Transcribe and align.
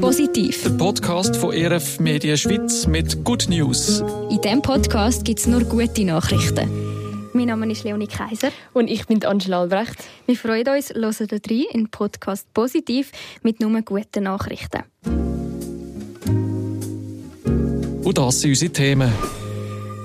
Positiv. 0.00 0.62
Der 0.62 0.70
Podcast 0.70 1.36
von 1.36 1.52
ERF 1.52 2.00
Media 2.00 2.36
Schweiz 2.36 2.86
mit 2.86 3.24
Good 3.24 3.48
News. 3.48 4.02
In 4.30 4.40
diesem 4.40 4.62
Podcast 4.62 5.24
gibt 5.24 5.40
es 5.40 5.46
nur 5.46 5.62
gute 5.64 6.04
Nachrichten. 6.04 6.68
Mein 7.32 7.46
Name 7.46 7.70
ist 7.70 7.84
Leonie 7.84 8.06
Kaiser. 8.06 8.50
Und 8.72 8.88
ich 8.88 9.06
bin 9.06 9.24
Angela 9.24 9.60
Albrecht. 9.60 9.94
Wir 10.26 10.36
freuen 10.36 10.68
uns, 10.68 10.90
hören 10.90 11.14
hier 11.16 11.28
rein 11.30 11.64
in 11.72 11.84
den 11.84 11.90
Podcast 11.90 12.52
Positiv 12.52 13.12
mit 13.42 13.60
nur 13.60 13.80
guten 13.82 14.24
Nachrichten. 14.24 14.82
Und 18.04 18.18
das 18.18 18.40
sind 18.40 18.50
unsere 18.50 18.72
Themen. 18.72 19.12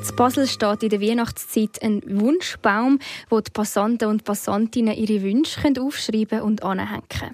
In 0.08 0.16
Basel 0.16 0.48
steht 0.48 0.84
in 0.84 0.90
der 0.90 1.02
Weihnachtszeit 1.02 1.82
ein 1.82 2.02
Wunschbaum, 2.06 3.00
wo 3.30 3.42
die 3.42 3.50
Passanten 3.50 4.10
und 4.10 4.24
Passantinnen 4.24 4.96
ihre 4.96 5.24
Wünsche 5.24 5.60
aufschreiben 5.80 6.42
und 6.42 6.62
anhängen 6.62 7.02
können. 7.10 7.34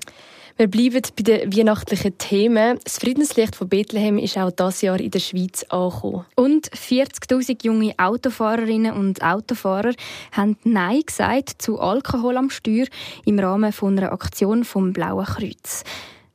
Wir 0.62 0.68
bleiben 0.68 1.02
bei 1.16 1.24
den 1.24 1.58
weihnachtlichen 1.58 2.20
Themen. 2.20 2.78
Das 2.84 3.00
Friedenslicht 3.00 3.56
von 3.56 3.68
Bethlehem 3.68 4.20
ist 4.20 4.38
auch 4.38 4.52
dieses 4.52 4.82
Jahr 4.84 5.00
in 5.00 5.10
der 5.10 5.18
Schweiz 5.18 5.64
angekommen. 5.70 6.28
Und 6.36 6.70
40.000 6.70 7.66
junge 7.66 7.96
Autofahrerinnen 7.98 8.94
und 8.94 9.24
Autofahrer 9.24 9.94
haben 10.32 10.58
Nein 10.64 11.02
gesagt 11.04 11.64
zu 11.64 11.80
Alkohol 11.80 12.38
am 12.38 12.52
Steuer 12.52 12.86
im 13.26 13.40
Rahmen 13.40 13.74
von 13.74 13.98
einer 13.98 14.12
Aktion 14.12 14.64
vom 14.64 14.94
Blauen 14.94 15.26
Kreuz. 15.26 15.84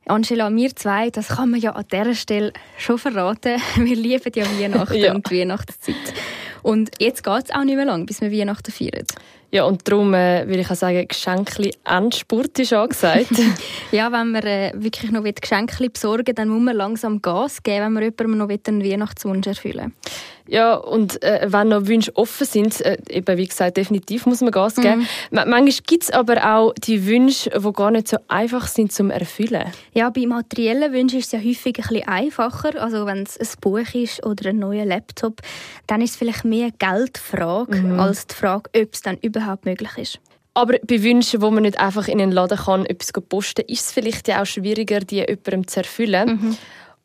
Angela, 0.07 0.53
wir 0.53 0.75
zwei, 0.75 1.09
das 1.09 1.29
kann 1.29 1.51
man 1.51 1.61
ja 1.61 1.71
an 1.71 1.85
dieser 1.89 2.13
Stelle 2.13 2.51
schon 2.77 2.97
verraten. 2.97 3.61
Wir 3.77 3.95
lieben 3.95 4.31
ja 4.35 4.45
Weihnachten 4.59 4.95
ja. 4.95 5.15
und 5.15 5.29
die 5.29 5.39
Weihnachtszeit. 5.39 5.95
Und 6.63 6.91
jetzt 6.99 7.23
geht 7.23 7.45
es 7.45 7.51
auch 7.51 7.63
nicht 7.63 7.77
mehr 7.77 7.85
lang, 7.85 8.05
bis 8.05 8.19
wir 8.19 8.31
Weihnachten 8.31 8.71
feiern. 8.71 9.05
Ja, 9.49 9.63
und 9.63 9.87
darum 9.87 10.13
äh, 10.13 10.45
will 10.47 10.59
ich 10.59 10.69
auch 10.69 10.75
sagen, 10.75 11.07
Geschenkli 11.07 11.73
Endspurt 11.85 12.59
ist 12.59 12.73
angesagt. 12.73 13.31
ja, 13.91 14.11
wenn 14.11 14.31
man 14.31 14.43
äh, 14.43 14.73
wirklich 14.75 15.11
noch 15.11 15.23
Geschenkli 15.23 15.89
besorgen 15.89 16.27
will, 16.27 16.33
dann 16.33 16.49
muss 16.49 16.61
man 16.61 16.75
langsam 16.75 17.21
Gas 17.21 17.63
geben, 17.63 17.85
wenn 17.85 17.93
man 17.93 18.03
jemandem 18.03 18.37
noch 18.37 18.49
einen 18.49 18.83
Weihnachtswunsch 18.83 19.47
erfüllen 19.47 19.93
will. 19.95 20.13
Ja, 20.47 20.75
und 20.75 21.21
äh, 21.23 21.47
wenn 21.49 21.69
noch 21.69 21.87
Wünsche 21.87 22.15
offen 22.15 22.45
sind, 22.45 22.81
äh, 22.81 22.97
eben 23.09 23.37
wie 23.37 23.47
gesagt, 23.47 23.77
definitiv 23.77 24.25
muss 24.25 24.41
man 24.41 24.51
Gas 24.51 24.75
geben. 24.75 24.99
Mhm. 24.99 25.07
Manchmal 25.31 25.63
gibt 25.85 26.03
es 26.03 26.11
aber 26.11 26.55
auch 26.55 26.73
die 26.73 27.05
Wünsche, 27.05 27.49
die 27.49 27.73
gar 27.73 27.91
nicht 27.91 28.07
so 28.07 28.17
einfach 28.27 28.67
sind 28.67 28.91
zum 28.91 29.09
Erfüllen. 29.09 29.65
Ja, 29.93 30.09
bei 30.09 30.25
materiellen 30.25 30.93
Wünschen 30.93 31.19
ist 31.19 31.27
es 31.27 31.31
ja 31.33 31.39
häufig 31.39 31.77
ein 31.77 31.87
bisschen 31.87 32.07
einfacher. 32.07 32.81
Also 32.81 33.05
wenn 33.05 33.23
es 33.23 33.37
ein 33.39 33.47
Buch 33.61 33.93
ist 33.93 34.25
oder 34.25 34.49
ein 34.49 34.59
neuer 34.59 34.85
Laptop, 34.85 35.41
dann 35.87 36.01
ist 36.01 36.11
es 36.11 36.15
vielleicht 36.17 36.45
mehr 36.45 36.71
Geldfrage 36.77 37.81
mhm. 37.81 37.99
als 37.99 38.27
die 38.27 38.35
Frage, 38.35 38.69
ob 38.75 38.93
es 38.93 39.01
dann 39.01 39.17
überhaupt 39.17 39.65
möglich 39.65 39.97
ist. 39.97 40.19
Aber 40.57 40.79
bei 40.87 41.03
Wünschen, 41.03 41.43
wo 41.43 41.51
man 41.51 41.61
nicht 41.63 41.79
einfach 41.79 42.07
in 42.07 42.17
den 42.17 42.31
Laden 42.31 42.57
kann, 42.57 42.85
etwas 42.87 43.11
posten, 43.29 43.61
ist 43.67 43.85
es 43.85 43.91
vielleicht 43.91 44.27
ja 44.27 44.41
auch 44.41 44.45
schwieriger, 44.47 45.01
die 45.01 45.17
jemandem 45.17 45.67
zu 45.67 45.81
erfüllen. 45.81 46.29
Mhm. 46.29 46.57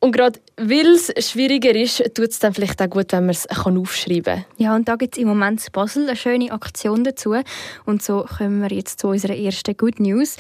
Und 0.03 0.11
gerade 0.11 0.41
weil 0.57 0.97
es 0.97 1.13
schwieriger 1.31 1.77
ist, 1.77 1.99
tut 2.15 2.31
es 2.31 2.41
dann 2.41 2.53
vielleicht 2.53 2.83
auch 2.83 2.91
gut, 2.91 3.13
wenn 3.13 3.27
man 3.27 3.31
es 3.31 3.47
aufschreiben 3.49 4.25
kann. 4.25 4.45
Ja, 4.57 4.75
und 4.75 4.89
da 4.89 4.97
gibt 4.97 5.15
es 5.15 5.23
im 5.23 5.29
Moment 5.29 5.65
in 5.65 5.71
Basel 5.71 6.09
eine 6.09 6.17
schöne 6.17 6.51
Aktion 6.51 7.05
dazu. 7.05 7.37
Und 7.85 8.03
so 8.03 8.27
kommen 8.37 8.63
wir 8.63 8.73
jetzt 8.73 8.99
zu 8.99 9.07
unserer 9.07 9.37
ersten 9.37 9.77
Good 9.77 10.01
News. 10.01 10.39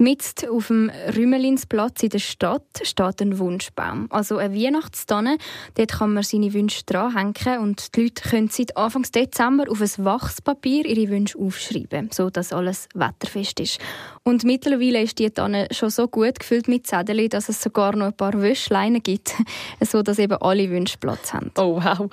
Mitten 0.00 0.48
auf 0.50 0.68
dem 0.68 0.90
Rümmelinsplatz 1.14 2.02
in 2.02 2.08
der 2.08 2.18
Stadt 2.18 2.62
steht 2.82 3.20
ein 3.20 3.38
Wunschbaum. 3.38 4.06
Also 4.10 4.38
eine 4.38 4.54
Weihnachtstanne. 4.54 5.38
Dort 5.74 5.92
kann 5.92 6.14
man 6.14 6.22
seine 6.22 6.52
Wünsche 6.52 6.82
dranhängen 6.84 7.60
und 7.60 7.94
die 7.94 8.04
Leute 8.04 8.28
können 8.28 8.48
seit 8.48 8.76
Anfang 8.76 9.02
Dezember 9.02 9.70
auf 9.70 9.80
ein 9.80 10.04
Wachspapier 10.04 10.86
ihre 10.86 11.10
Wünsche 11.10 11.38
aufschreiben, 11.38 12.10
sodass 12.12 12.52
alles 12.52 12.88
wetterfest 12.94 13.60
ist. 13.60 13.78
Und 14.22 14.42
mittlerweile 14.44 15.02
ist 15.02 15.18
die 15.18 15.30
Tanne 15.30 15.68
schon 15.70 15.90
so 15.90 16.08
gut 16.08 16.40
gefüllt 16.40 16.66
mit 16.66 16.86
Zetteln, 16.86 17.28
dass 17.28 17.50
es 17.50 17.62
sogar 17.62 17.94
noch 17.94 18.06
ein 18.06 18.16
paar 18.16 18.40
Wäschleinen 18.40 19.02
gibt, 19.02 19.34
sodass 19.80 20.18
eben 20.18 20.40
alle 20.40 20.70
Wünsche 20.70 20.96
Platz 20.98 21.34
haben. 21.34 21.50
Oh 21.58 21.80
wow. 21.82 22.08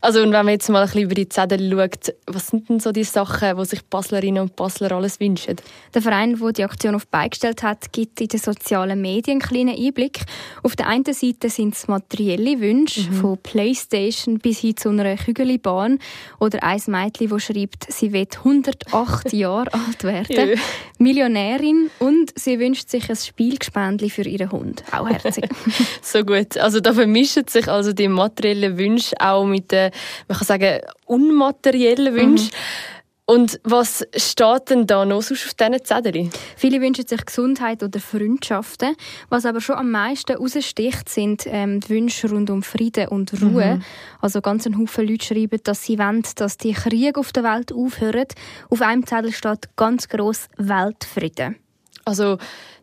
Also 0.00 0.22
und 0.22 0.32
wenn 0.32 0.44
man 0.44 0.54
jetzt 0.54 0.68
mal 0.68 0.80
ein 0.80 0.86
bisschen 0.86 1.02
über 1.02 1.14
die 1.14 1.28
Zettel 1.28 1.70
schaut, 1.70 2.14
was 2.26 2.48
sind 2.48 2.68
denn 2.68 2.80
so 2.80 2.90
die 2.90 3.04
Sachen, 3.04 3.56
die 3.56 3.64
sich 3.64 3.84
Baslerinnen 3.84 4.42
und 4.42 4.56
Basler 4.56 4.90
alles 4.90 5.20
wünschen? 5.20 5.56
Der 5.94 6.02
Verein, 6.02 6.36
der 6.36 6.52
die 6.52 6.64
Aktion 6.64 6.96
auf 6.96 7.06
beigestellt 7.12 7.62
hat, 7.62 7.92
gibt 7.92 8.20
in 8.20 8.28
den 8.28 8.40
sozialen 8.40 9.00
Medien 9.00 9.40
einen 9.40 9.48
kleinen 9.48 9.76
Einblick. 9.76 10.22
Auf 10.64 10.74
der 10.74 10.88
einen 10.88 11.04
Seite 11.04 11.48
sind 11.48 11.74
es 11.74 11.86
materielle 11.86 12.58
Wünsche, 12.60 13.02
mhm. 13.02 13.12
von 13.12 13.38
Playstation 13.38 14.38
bis 14.38 14.58
hin 14.58 14.76
zu 14.76 14.88
einer 14.88 15.16
Kügelbahn. 15.16 16.00
Oder 16.40 16.64
ein 16.64 16.82
Mädchen, 16.86 17.28
das 17.28 17.44
schreibt, 17.44 17.92
sie 17.92 18.12
wird 18.12 18.38
108 18.38 19.32
Jahre 19.32 19.72
alt 19.72 20.02
werden. 20.02 20.58
Millionärin 20.98 21.90
und 22.00 22.32
sie 22.34 22.58
wünscht 22.58 22.88
sich 22.88 23.08
ein 23.08 23.16
Spielgespendli 23.16 24.10
für 24.10 24.22
ihren 24.22 24.50
Hund. 24.50 24.82
Auch 24.90 25.08
herzig. 25.08 25.48
so 26.02 26.24
gut. 26.24 26.56
Also 26.56 26.80
da 26.80 26.94
vermischen 26.94 27.46
sich 27.46 27.68
also 27.68 27.92
die 27.92 28.08
materiellen 28.08 28.78
Wünsche 28.78 29.14
auch 29.20 29.44
mit 29.44 29.70
den, 29.70 29.90
man 30.28 30.38
kann 30.38 30.46
sagen, 30.46 30.80
unmateriellen 31.06 32.14
Wünschen. 32.14 32.46
Mhm. 32.46 32.91
Und 33.32 33.58
was 33.64 34.06
steht 34.14 34.68
denn 34.68 34.86
da 34.86 35.06
noch 35.06 35.22
sonst 35.22 35.46
auf 35.46 35.54
diesen 35.54 35.82
Zetteln? 35.82 36.30
Viele 36.54 36.82
wünschen 36.82 37.06
sich 37.06 37.24
Gesundheit 37.24 37.82
oder 37.82 37.98
Freundschaften. 37.98 38.94
Was 39.30 39.46
aber 39.46 39.62
schon 39.62 39.76
am 39.76 39.90
meisten 39.90 40.34
heraussticht, 40.34 41.08
sind 41.08 41.44
ähm, 41.46 41.80
die 41.80 41.88
Wünsche 41.88 42.28
rund 42.28 42.50
um 42.50 42.62
Frieden 42.62 43.08
und 43.08 43.32
Ruhe. 43.40 43.76
Mhm. 43.76 43.82
Also 44.20 44.42
ganz 44.42 44.66
ein 44.66 44.76
Haufen 44.78 45.08
Leute 45.08 45.24
schreiben, 45.24 45.58
dass 45.64 45.82
sie 45.82 45.98
wollen, 45.98 46.22
dass 46.36 46.58
die 46.58 46.74
Kriege 46.74 47.18
auf 47.18 47.32
der 47.32 47.44
Welt 47.44 47.72
aufhören. 47.72 48.26
Auf 48.68 48.82
einem 48.82 49.06
Zettel 49.06 49.32
steht 49.32 49.76
ganz 49.76 50.10
gross 50.10 50.48
Weltfrieden. 50.58 51.56
Also 52.04 52.36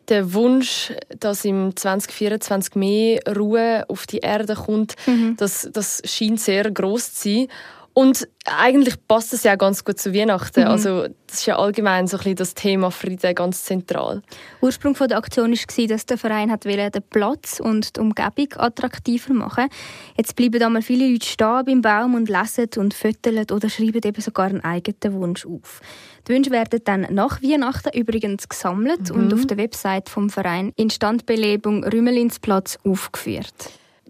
der 0.08 0.34
Wunsch, 0.34 0.92
dass 1.20 1.44
im 1.44 1.76
2024 1.76 2.74
mehr 2.74 3.20
Ruhe 3.36 3.84
auf 3.88 4.08
die 4.08 4.18
Erde 4.18 4.56
kommt, 4.56 4.96
mhm. 5.06 5.36
das, 5.36 5.68
das 5.72 6.02
scheint 6.04 6.40
sehr 6.40 6.68
groß 6.68 7.14
zu 7.14 7.28
sein. 7.28 7.48
Und 7.92 8.28
eigentlich 8.46 8.94
passt 9.08 9.32
es 9.32 9.42
ja 9.42 9.56
ganz 9.56 9.84
gut 9.84 9.98
zu 9.98 10.14
Weihnachten. 10.14 10.62
Mhm. 10.62 10.68
Also 10.68 11.08
das 11.26 11.40
ist 11.40 11.46
ja 11.46 11.58
allgemein 11.58 12.06
so 12.06 12.16
ein 12.16 12.18
bisschen 12.18 12.36
das 12.36 12.54
Thema 12.54 12.90
Frieden 12.90 13.34
ganz 13.34 13.64
zentral. 13.64 14.22
Ursprung 14.60 14.94
der 14.94 15.16
Aktion 15.16 15.52
war, 15.52 15.86
dass 15.86 16.06
der 16.06 16.18
Verein 16.18 16.50
hat 16.50 16.64
den 16.64 17.02
Platz 17.10 17.60
und 17.60 17.96
die 17.96 18.00
Umgebung 18.00 18.48
attraktiver 18.56 19.34
machen 19.34 19.68
Jetzt 20.16 20.36
bleiben 20.36 20.60
da 20.60 20.68
mal 20.68 20.82
viele 20.82 21.10
Leute 21.10 21.26
stehen 21.26 21.64
beim 21.64 21.82
Baum 21.82 22.14
und 22.14 22.28
lesen 22.28 22.68
und 22.76 22.94
föteln 22.94 23.50
oder 23.50 23.68
schreiben 23.68 24.00
eben 24.04 24.22
sogar 24.22 24.46
einen 24.46 24.64
eigenen 24.64 25.14
Wunsch 25.20 25.44
auf. 25.44 25.80
Die 26.28 26.32
Wünsche 26.32 26.50
werden 26.50 26.80
dann 26.84 27.06
nach 27.10 27.42
Weihnachten 27.42 27.90
übrigens 27.98 28.48
gesammelt 28.48 29.10
mhm. 29.10 29.16
und 29.16 29.34
auf 29.34 29.46
der 29.46 29.56
Website 29.56 30.08
vom 30.08 30.30
Verein 30.30 30.72
Instandbelebung 30.76 31.84
Rümmelinsplatz 31.84 32.78
aufgeführt 32.84 33.54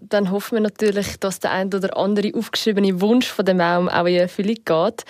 dann 0.01 0.31
hoffen 0.31 0.57
wir 0.57 0.61
natürlich, 0.61 1.19
dass 1.19 1.39
der 1.39 1.51
ein 1.51 1.67
oder 1.67 1.95
andere 1.97 2.31
aufgeschriebene 2.33 3.01
Wunsch 3.01 3.27
von 3.27 3.45
dem 3.45 3.57
Baum 3.57 3.89
auch 3.89 4.05
in 4.05 4.15
Erfüllung 4.15 4.55
geht. 4.65 5.05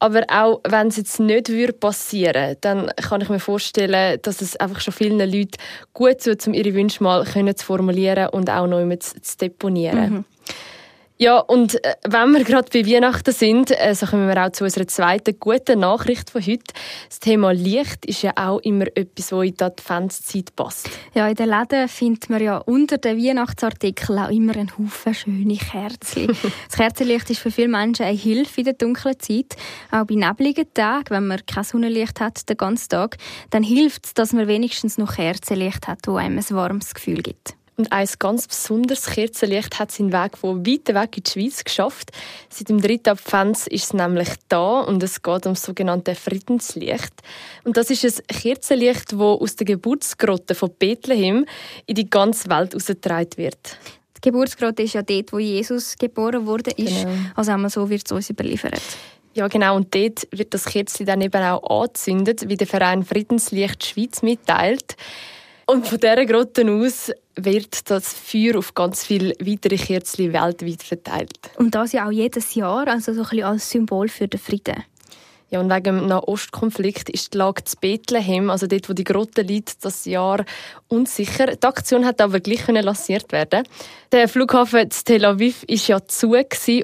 Aber 0.00 0.22
auch 0.28 0.60
wenn 0.68 0.88
es 0.88 0.96
jetzt 0.96 1.18
nicht 1.18 1.80
passieren 1.80 2.34
würde, 2.34 2.58
dann 2.60 2.90
kann 2.96 3.20
ich 3.20 3.28
mir 3.28 3.40
vorstellen, 3.40 4.18
dass 4.22 4.40
es 4.40 4.54
einfach 4.56 4.80
schon 4.80 4.94
vielen 4.94 5.18
Leuten 5.18 5.58
gut 5.92 6.22
tut, 6.22 6.46
um 6.46 6.54
ihre 6.54 6.74
Wünsche 6.74 7.02
mal 7.02 7.26
zu 7.26 7.66
formulieren 7.66 8.28
und 8.28 8.48
auch 8.48 8.68
noch 8.68 8.96
zu, 9.00 9.16
deponieren. 9.40 10.10
Mhm. 10.10 10.24
Ja, 11.20 11.40
und 11.40 11.84
äh, 11.84 11.94
wenn 12.06 12.30
wir 12.30 12.44
gerade 12.44 12.68
bei 12.72 12.86
Weihnachten 12.86 13.32
sind, 13.32 13.72
äh, 13.72 13.92
so 13.92 14.06
kommen 14.06 14.28
wir 14.28 14.46
auch 14.46 14.52
zu 14.52 14.62
unserer 14.62 14.86
zweiten 14.86 15.36
guten 15.40 15.80
Nachricht 15.80 16.30
von 16.30 16.40
heute. 16.40 16.62
Das 17.08 17.18
Thema 17.18 17.50
Licht 17.52 18.06
ist 18.06 18.22
ja 18.22 18.34
auch 18.36 18.60
immer 18.60 18.86
etwas, 18.94 19.30
das 19.30 19.44
in 19.44 19.54
die 19.54 19.64
Adventszeit 19.64 20.54
passt. 20.54 20.88
Ja, 21.14 21.26
in 21.26 21.34
den 21.34 21.48
Läden 21.48 21.88
findet 21.88 22.30
man 22.30 22.40
ja 22.40 22.58
unter 22.58 22.98
den 22.98 23.18
Weihnachtsartikeln 23.18 24.16
auch 24.16 24.30
immer 24.30 24.54
einen 24.54 24.70
Haufen 24.78 25.12
schöne 25.12 25.56
Kerzen. 25.56 26.28
das 26.68 26.76
Kerzenlicht 26.76 27.28
ist 27.30 27.40
für 27.40 27.50
viele 27.50 27.66
Menschen 27.66 28.04
eine 28.06 28.16
Hilfe 28.16 28.60
in 28.60 28.66
der 28.66 28.74
dunklen 28.74 29.18
Zeit. 29.18 29.56
Auch 29.90 30.04
bei 30.04 30.14
nebligen 30.14 30.72
Tagen, 30.72 31.10
wenn 31.10 31.26
man 31.26 31.44
kein 31.46 31.64
Sonnenlicht 31.64 32.20
hat 32.20 32.48
den 32.48 32.56
ganzen 32.56 32.90
Tag, 32.90 33.16
dann 33.50 33.64
hilft 33.64 34.06
es, 34.06 34.14
dass 34.14 34.32
man 34.32 34.46
wenigstens 34.46 34.98
noch 34.98 35.16
Kerzenlicht 35.16 35.88
hat, 35.88 35.98
das 36.02 36.14
einem 36.14 36.38
ein 36.38 36.50
warmes 36.50 36.94
Gefühl 36.94 37.22
gibt. 37.22 37.58
Und 37.78 37.92
ein 37.92 38.08
ganz 38.18 38.48
besonderes 38.48 39.06
Kerzenlicht 39.06 39.78
hat 39.78 39.92
seinen 39.92 40.12
Weg 40.12 40.36
von 40.36 40.66
weit 40.66 40.88
weg 40.88 41.16
in 41.16 41.22
die 41.22 41.30
Schweiz 41.30 41.62
geschafft. 41.62 42.10
Seit 42.50 42.70
dem 42.70 42.80
3. 42.80 42.98
Advent 43.08 43.68
ist 43.68 43.84
es 43.84 43.92
nämlich 43.92 44.30
da 44.48 44.80
und 44.80 45.00
es 45.00 45.22
geht 45.22 45.46
um 45.46 45.54
das 45.54 45.62
sogenannte 45.62 46.16
Friedenslicht. 46.16 47.12
Und 47.62 47.76
das 47.76 47.90
ist 47.90 48.04
ein 48.04 48.36
Kerzenlicht, 48.36 49.12
das 49.12 49.20
aus 49.20 49.54
der 49.54 49.64
Geburtsgrotte 49.64 50.56
von 50.56 50.72
Bethlehem 50.76 51.46
in 51.86 51.94
die 51.94 52.10
ganze 52.10 52.50
Welt 52.50 52.74
ausgetragen 52.74 53.36
wird. 53.36 53.78
Die 54.16 54.22
Geburtsgrotte 54.22 54.82
ist 54.82 54.94
ja 54.94 55.02
dort, 55.02 55.32
wo 55.32 55.38
Jesus 55.38 55.96
geboren 55.96 56.46
wurde. 56.46 56.72
Genau. 56.74 57.08
Also 57.36 57.52
einmal 57.52 57.70
so 57.70 57.88
wird 57.88 58.02
es 58.04 58.10
uns 58.10 58.28
überliefert. 58.28 58.82
Ja, 59.34 59.46
genau. 59.46 59.76
Und 59.76 59.94
dort 59.94 60.26
wird 60.32 60.52
das 60.52 60.64
Kerzchen 60.64 61.06
dann 61.06 61.20
eben 61.20 61.40
auch 61.44 61.84
angezündet, 61.84 62.48
wie 62.48 62.56
der 62.56 62.66
Verein 62.66 63.04
Friedenslicht 63.04 63.86
Schweiz 63.86 64.22
mitteilt. 64.22 64.96
Und 65.70 65.86
von 65.86 66.00
dieser 66.00 66.24
Grotte 66.24 66.64
aus 66.66 67.12
wird 67.36 67.90
das 67.90 68.14
Feuer 68.14 68.56
auf 68.56 68.72
ganz 68.72 69.04
viele 69.04 69.34
weitere 69.38 69.76
Kerzen 69.76 70.32
weltweit 70.32 70.82
verteilt. 70.82 71.38
Und 71.56 71.74
das 71.74 71.92
ja 71.92 72.06
auch 72.06 72.10
jedes 72.10 72.54
Jahr, 72.54 72.88
also 72.88 73.12
so 73.12 73.20
ein 73.20 73.28
bisschen 73.28 73.44
als 73.44 73.70
Symbol 73.70 74.08
für 74.08 74.28
den 74.28 74.40
Frieden. 74.40 74.82
Ja, 75.50 75.60
und 75.60 75.70
wegen 75.70 75.96
dem 75.96 76.06
Nahostkonflikt 76.06 77.08
ist 77.08 77.32
die 77.32 77.38
Lage 77.38 77.64
zu 77.64 77.76
Bethlehem, 77.80 78.50
also 78.50 78.66
dort, 78.66 78.88
wo 78.90 78.92
die 78.92 79.04
Grotte 79.04 79.40
liegt, 79.40 79.82
das 79.82 80.04
Jahr 80.04 80.44
unsicher. 80.88 81.46
Die 81.46 81.66
Aktion 81.66 82.04
hat 82.04 82.20
aber 82.20 82.40
gleich 82.40 82.66
können 82.66 82.84
lanciert 82.84 83.32
werden. 83.32 83.64
Der 84.12 84.28
Flughafen 84.28 84.90
zu 84.90 85.04
Tel 85.04 85.24
Aviv 85.24 85.62
ist 85.64 85.88
ja 85.88 86.06
zu 86.06 86.34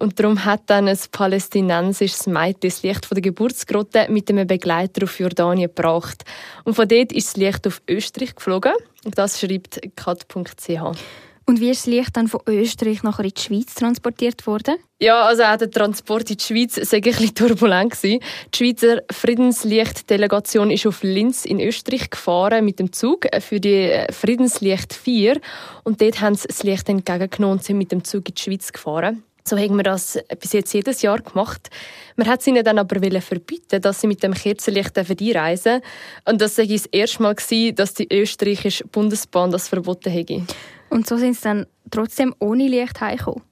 und 0.01 0.19
darum 0.19 0.47
hat 0.47 0.63
dann 0.67 0.89
ein 0.89 0.99
palästinensisches 1.13 2.27
Mädchen 2.27 2.71
das 2.71 2.83
Licht 2.83 3.05
von 3.05 3.17
der 3.17 3.23
Geburtsgrotte 3.23 4.07
mit 4.09 4.31
einem 4.31 4.47
Begleiter 4.47 5.05
auf 5.05 5.21
Jordanien 5.21 5.69
gebracht. 5.75 6.25
Und 6.65 6.75
von 6.75 6.89
dort 6.89 7.13
ist 7.13 7.29
das 7.29 7.37
Licht 7.37 7.67
auf 7.67 7.83
Österreich 7.87 8.35
geflogen. 8.35 8.73
Das 9.05 9.41
schreibt 9.41 9.81
kat.ch. 9.95 10.99
Und 11.47 11.61
wie 11.61 11.71
ist 11.71 11.83
das 11.83 11.87
Licht 11.87 12.17
dann 12.17 12.29
von 12.29 12.41
Österreich 12.47 13.03
nachher 13.03 13.25
in 13.25 13.33
die 13.37 13.41
Schweiz 13.41 13.75
transportiert 13.75 14.47
worden? 14.47 14.77
Ja, 14.99 15.23
also 15.23 15.43
auch 15.43 15.57
der 15.59 15.71
Transport 15.71 16.31
in 16.31 16.39
die 16.39 16.45
Schweiz 16.45 16.77
war 16.79 16.97
ein 16.97 17.01
bisschen 17.03 17.35
turbulent. 17.35 18.03
Die 18.03 18.21
Schweizer 18.55 19.03
Friedenslicht-Delegation 19.13 20.71
ist 20.71 20.87
auf 20.87 21.03
Linz 21.03 21.45
in 21.45 21.61
Österreich 21.61 22.09
gefahren 22.09 22.65
mit 22.65 22.79
dem 22.79 22.93
Zug 22.93 23.27
für 23.41 23.61
die 23.61 24.07
Friedenslicht 24.11 24.95
4. 24.95 25.39
Und 25.83 26.01
dort 26.01 26.23
haben 26.23 26.35
sie 26.35 26.49
das 26.49 26.63
Licht 26.63 26.89
entgegengenommen 26.89 27.59
und 27.59 27.65
sind 27.65 27.77
mit 27.77 27.93
dem 27.93 28.05
Zug 28.05 28.27
in 28.29 28.35
die 28.35 28.43
Schweiz 28.43 28.73
gefahren. 28.73 29.23
So 29.47 29.59
haben 29.59 29.77
wir 29.77 29.83
das 29.83 30.19
bis 30.41 30.55
jetzt 30.55 30.73
jedes 30.73 31.03
Jahr 31.03 31.21
gemacht. 31.21 31.69
Man 32.17 32.27
hat 32.27 32.47
ihnen 32.47 32.65
dann 32.65 32.79
aber 32.79 32.99
verbieten, 33.21 33.83
dass 33.83 34.01
sie 34.01 34.07
mit 34.07 34.23
dem 34.23 34.33
Kerzenlicht 34.33 34.97
einreisen. 34.97 35.83
Und 36.25 36.41
das 36.41 36.57
war 36.57 36.65
das 36.65 36.87
erste 36.87 37.23
Mal, 37.23 37.35
dass 37.75 37.93
die 37.93 38.11
österreichische 38.11 38.87
Bundesbahn 38.87 39.51
das 39.51 39.69
verboten 39.69 40.11
hätte. 40.11 40.47
Und 40.95 41.09
so 41.09 41.17
sind 41.17 41.35
sie 41.35 41.43
dann 41.43 41.67
trotzdem 41.91 42.37
ohne 42.39 42.69
Licht 42.69 43.01
heimgekommen? 43.01 43.43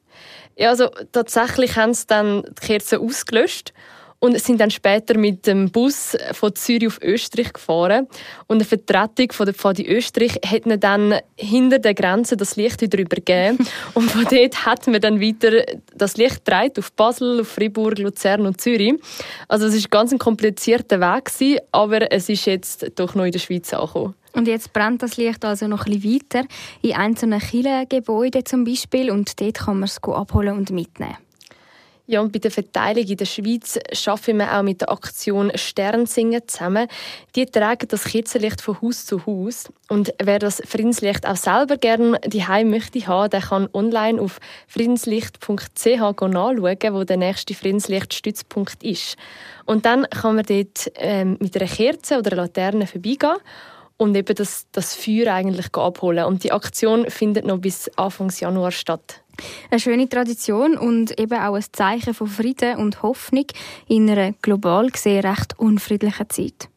Ja, 0.56 0.68
also 0.68 0.90
tatsächlich 1.10 1.74
haben 1.74 1.92
sie 1.92 2.06
dann 2.06 2.44
die 2.44 2.66
Kerzen 2.66 3.00
ausgelöscht 3.00 3.72
und 4.20 4.40
sind 4.40 4.60
dann 4.60 4.70
später 4.70 5.18
mit 5.18 5.48
dem 5.48 5.72
Bus 5.72 6.16
von 6.34 6.54
Zürich 6.54 6.86
auf 6.86 7.00
Österreich 7.02 7.52
gefahren. 7.52 8.06
Und 8.46 8.58
eine 8.58 8.64
Vertretung 8.64 9.32
von 9.32 9.46
der 9.46 9.54
Pfadi 9.56 9.84
Österreich 9.88 10.38
hat 10.46 10.66
ihnen 10.66 10.78
dann 10.78 11.16
hinter 11.34 11.80
der 11.80 11.94
Grenze 11.94 12.36
das 12.36 12.54
Licht 12.54 12.80
wieder 12.80 13.00
übergeben. 13.00 13.58
und 13.94 14.08
von 14.08 14.24
dort 14.30 14.64
hat 14.64 14.86
man 14.86 15.00
dann 15.00 15.20
weiter 15.20 15.64
das 15.96 16.16
Licht 16.16 16.44
gedreht 16.44 16.78
auf 16.78 16.92
Basel, 16.92 17.40
auf 17.40 17.48
Fribourg, 17.48 17.98
Luzern 17.98 18.46
und 18.46 18.60
Zürich. 18.60 18.94
Also 19.48 19.66
es 19.66 19.82
war 19.82 19.88
ganz 19.90 20.12
ein 20.12 20.20
komplizierter 20.20 21.00
Weg, 21.00 21.60
aber 21.72 22.12
es 22.12 22.28
ist 22.28 22.46
jetzt 22.46 22.92
doch 22.94 23.16
noch 23.16 23.24
in 23.24 23.32
der 23.32 23.40
Schweiz 23.40 23.74
angekommen. 23.74 24.14
Und 24.34 24.48
jetzt 24.48 24.72
brennt 24.72 25.02
das 25.02 25.16
Licht 25.16 25.44
also 25.44 25.66
noch 25.66 25.86
ein 25.86 26.00
bisschen 26.00 26.14
weiter, 26.14 26.48
in 26.80 26.94
einzelnen 26.94 27.40
Kirchengebäuden 27.40 28.44
zum 28.46 28.64
Beispiel, 28.64 29.10
und 29.10 29.40
dort 29.40 29.54
kann 29.54 29.80
man 29.80 29.84
es 29.84 30.02
abholen 30.02 30.56
und 30.56 30.70
mitnehmen. 30.70 31.16
Ja, 32.06 32.20
und 32.20 32.32
bei 32.32 32.40
der 32.40 32.50
Verteilung 32.50 33.04
in 33.04 33.16
der 33.16 33.24
Schweiz 33.26 33.78
arbeiten 34.06 34.38
wir 34.38 34.58
auch 34.58 34.62
mit 34.62 34.80
der 34.80 34.90
Aktion 34.90 35.52
Sternsingen 35.54 36.42
zusammen. 36.46 36.88
Die 37.36 37.46
tragen 37.46 37.86
das 37.88 38.04
Kerzenlicht 38.04 38.60
von 38.60 38.82
Haus 38.82 39.06
zu 39.06 39.24
Haus. 39.24 39.72
Und 39.88 40.12
wer 40.20 40.40
das 40.40 40.60
Friedenslicht 40.66 41.26
auch 41.26 41.36
selber 41.36 41.76
gerne 41.76 42.18
daheim 42.26 42.70
möchte 42.70 43.06
haben, 43.06 43.30
der 43.30 43.40
kann 43.40 43.68
online 43.72 44.20
auf 44.20 44.40
friedenslicht.ch 44.66 45.86
nachschauen, 45.86 46.92
wo 46.92 47.04
der 47.04 47.16
nächste 47.16 47.54
Friedenslichtstützpunkt 47.54 48.82
ist. 48.82 49.16
Und 49.64 49.86
dann 49.86 50.04
kann 50.10 50.34
man 50.34 50.44
dort 50.44 50.90
ähm, 50.96 51.36
mit 51.40 51.56
einer 51.56 51.70
Kerze 51.70 52.18
oder 52.18 52.32
einer 52.32 52.42
Laterne 52.42 52.88
vorbeigehen 52.88 53.38
und 53.96 54.14
eben 54.16 54.34
das, 54.34 54.66
das 54.72 54.94
Feuer 54.94 55.32
eigentlich 55.32 55.74
abholen. 55.74 56.24
Und 56.24 56.44
die 56.44 56.52
Aktion 56.52 57.08
findet 57.08 57.46
noch 57.46 57.58
bis 57.58 57.90
Anfang 57.96 58.30
Januar 58.30 58.70
statt. 58.70 59.22
Eine 59.70 59.80
schöne 59.80 60.08
Tradition 60.08 60.76
und 60.76 61.18
eben 61.18 61.38
auch 61.38 61.54
ein 61.54 61.64
Zeichen 61.72 62.14
von 62.14 62.26
Frieden 62.26 62.76
und 62.76 63.02
Hoffnung 63.02 63.46
in 63.88 64.10
einer 64.10 64.32
global 64.42 64.90
gesehen 64.90 65.24
recht 65.24 65.58
unfriedlichen 65.58 66.28
Zeit. 66.28 66.68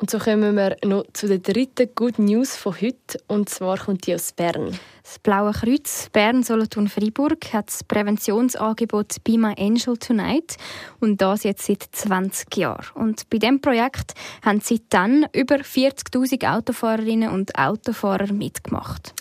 Und 0.00 0.10
so 0.10 0.18
kommen 0.20 0.54
wir 0.54 0.76
noch 0.84 1.06
zu 1.12 1.26
der 1.26 1.38
dritten 1.38 1.88
Good 1.96 2.20
News 2.20 2.54
von 2.54 2.80
heute, 2.80 3.20
und 3.26 3.48
zwar 3.48 3.78
kommt 3.78 4.06
die 4.06 4.14
aus 4.14 4.32
Bern. 4.32 4.78
Das 5.02 5.18
Blaue 5.18 5.50
Kreuz 5.50 6.08
Bern 6.12 6.44
Solothurn 6.44 6.86
Freiburg 6.86 7.52
hat 7.52 7.66
das 7.66 7.82
Präventionsangebot 7.82 9.16
Be 9.24 9.36
My 9.36 9.54
Angel 9.58 9.96
Tonight 9.96 10.56
und 11.00 11.20
das 11.20 11.42
jetzt 11.42 11.66
seit 11.66 11.82
20 11.90 12.56
Jahren. 12.56 12.86
Und 12.94 13.28
bei 13.28 13.38
dem 13.38 13.60
Projekt 13.60 14.14
haben 14.44 14.60
sie 14.60 14.82
dann 14.88 15.26
über 15.34 15.56
40.000 15.56 16.48
Autofahrerinnen 16.48 17.30
und 17.30 17.58
Autofahrer 17.58 18.32
mitgemacht. 18.32 19.14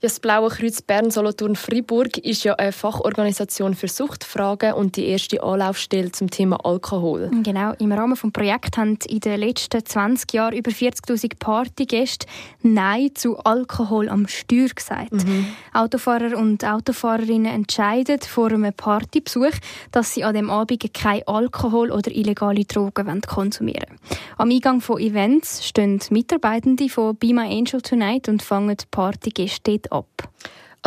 Ja, 0.00 0.08
das 0.08 0.20
Blaue 0.20 0.48
Kreuz 0.48 0.80
Bern 0.80 1.10
Solothurn 1.10 1.56
Freiburg 1.56 2.18
ist 2.18 2.44
ja 2.44 2.54
eine 2.54 2.70
Fachorganisation 2.70 3.74
für 3.74 3.88
Suchtfragen 3.88 4.74
und 4.74 4.96
die 4.96 5.06
erste 5.06 5.42
Anlaufstelle 5.42 6.12
zum 6.12 6.30
Thema 6.30 6.64
Alkohol. 6.64 7.30
Genau, 7.42 7.72
im 7.80 7.90
Rahmen 7.90 8.14
des 8.14 8.32
Projekts 8.32 8.78
haben 8.78 8.96
in 9.08 9.18
den 9.18 9.40
letzten 9.40 9.84
20 9.84 10.32
Jahren 10.32 10.56
über 10.56 10.70
40.000 10.70 11.38
Partygäste 11.40 12.26
Nein 12.62 13.10
zu 13.14 13.38
Alkohol 13.38 14.08
am 14.08 14.28
Steuer 14.28 14.68
gesagt. 14.68 15.12
Mhm. 15.12 15.46
Autofahrer 15.74 16.38
und 16.38 16.64
Autofahrerinnen 16.64 17.52
entscheiden 17.52 18.20
vor 18.20 18.52
einem 18.52 18.72
Partybesuch, 18.72 19.54
dass 19.90 20.14
sie 20.14 20.22
an 20.22 20.34
dem 20.34 20.48
Abend 20.48 20.94
kein 20.94 21.26
Alkohol 21.26 21.90
oder 21.90 22.12
illegale 22.12 22.64
Drogen 22.64 23.20
konsumieren 23.22 23.88
wollen. 23.88 24.20
Am 24.36 24.50
Eingang 24.50 24.80
von 24.80 25.00
Events 25.00 25.66
stehen 25.66 26.00
Mitarbeitende 26.10 26.88
von 26.88 27.16
Be 27.16 27.34
My 27.34 27.50
Angel 27.50 27.80
Tonight 27.80 28.28
und 28.28 28.42
fangen 28.42 28.76
Partygäste 28.92 29.80
ab? 29.90 30.06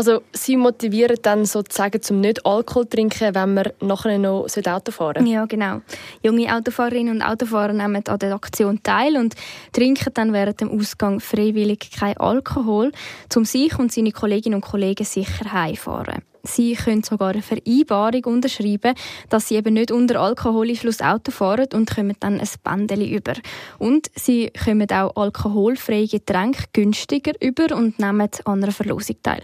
Also 0.01 0.23
sie 0.33 0.57
motivieren 0.57 1.17
dann 1.21 1.45
sozusagen 1.45 2.01
zum 2.01 2.21
nicht 2.21 2.43
Alkohol 2.43 2.87
trinken, 2.87 3.35
wenn 3.35 3.53
man 3.53 3.69
nachher 3.81 4.17
noch 4.17 4.47
Auto 4.65 4.91
fahren 4.91 5.27
Ja, 5.27 5.45
genau. 5.45 5.81
Junge 6.23 6.51
Autofahrerinnen 6.51 7.17
und 7.17 7.21
Autofahrer 7.21 7.71
nehmen 7.71 8.01
an 8.07 8.17
der 8.17 8.33
Aktion 8.33 8.81
teil 8.81 9.15
und 9.15 9.35
trinken 9.73 10.11
dann 10.15 10.33
während 10.33 10.59
dem 10.59 10.71
Ausgang 10.71 11.19
freiwillig 11.19 11.91
kein 11.91 12.17
Alkohol, 12.17 12.91
um 13.35 13.45
sich 13.45 13.77
und 13.77 13.91
seine 13.91 14.11
Kolleginnen 14.11 14.55
und 14.55 14.61
Kollegen 14.61 15.05
sicher 15.05 15.53
heimfahren. 15.53 16.23
Sie 16.41 16.73
können 16.73 17.03
sogar 17.03 17.33
eine 17.33 17.43
Vereinbarung 17.43 18.23
unterschreiben, 18.25 18.95
dass 19.29 19.49
sie 19.49 19.57
eben 19.57 19.75
nicht 19.75 19.91
unter 19.91 20.19
Alkoholeinfluss 20.19 21.01
Auto 21.01 21.29
fahren 21.29 21.67
und 21.75 21.95
kommen 21.95 22.15
dann 22.19 22.39
ein 22.39 22.49
Bändeli 22.63 23.15
über. 23.15 23.33
Und 23.77 24.09
sie 24.15 24.51
kommen 24.65 24.89
auch 24.89 25.15
alkoholfreie 25.15 26.07
Getränke 26.07 26.63
günstiger 26.73 27.33
über 27.39 27.75
und 27.75 27.99
nehmen 27.99 28.29
an 28.45 28.63
einer 28.63 28.71
Verlosung 28.71 29.17
teil. 29.21 29.43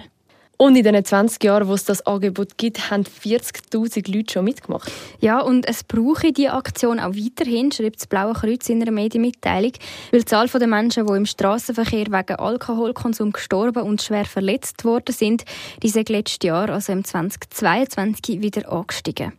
Und 0.59 0.75
in 0.75 0.83
den 0.83 1.06
20 1.06 1.44
Jahren, 1.44 1.68
wo 1.68 1.75
es 1.75 1.86
das 1.86 2.06
Angebot 2.07 2.57
gibt, 2.57 2.89
haben 2.89 3.04
40.000 3.04 4.12
Leute 4.12 4.33
schon 4.33 4.45
mitgemacht. 4.45 4.92
Ja, 5.19 5.39
und 5.39 5.68
es 5.68 5.83
brauche 5.83 6.33
diese 6.33 6.54
Aktion 6.54 7.00
auch 7.00 7.13
weiterhin, 7.13 7.71
schreibt 7.71 7.98
das 7.98 8.07
Blaue 8.07 8.33
Kreuz 8.33 8.68
in 8.68 8.81
einer 8.81 8.92
Medienmitteilung, 8.92 9.74
weil 10.12 10.19
die 10.21 10.25
Zahl 10.25 10.48
der 10.48 10.68
Menschen, 10.68 11.06
die 11.06 11.13
im 11.13 11.27
Straßenverkehr 11.27 12.07
wegen 12.07 12.39
Alkoholkonsum 12.39 13.33
gestorben 13.33 13.83
und 13.83 14.01
schwer 14.01 14.25
verletzt 14.25 14.83
worden 14.83 15.13
sind, 15.13 15.45
diese 15.83 16.02
letztes 16.02 16.40
Jahr, 16.42 16.69
also 16.69 16.92
im 16.92 17.04
2022, 17.04 18.42
wieder 18.42 18.71
angestiegen. 18.71 19.33